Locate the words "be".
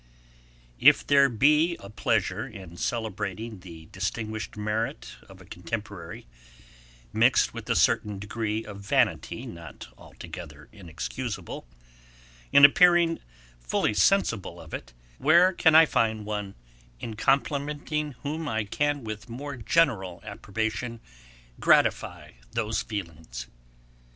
1.29-1.77